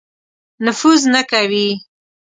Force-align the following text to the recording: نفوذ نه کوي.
نفوذ 0.65 1.01
نه 1.13 1.21
کوي. 1.31 1.67